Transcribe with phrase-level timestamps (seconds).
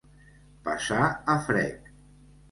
[0.67, 1.03] Passar
[1.33, 1.91] a frec.